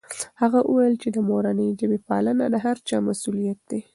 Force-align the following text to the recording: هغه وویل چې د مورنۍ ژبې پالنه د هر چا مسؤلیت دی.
هغه 0.41 0.59
وویل 0.63 0.95
چې 1.01 1.09
د 1.15 1.17
مورنۍ 1.29 1.69
ژبې 1.79 1.99
پالنه 2.07 2.45
د 2.49 2.55
هر 2.65 2.77
چا 2.87 2.97
مسؤلیت 3.07 3.59
دی. 3.69 3.81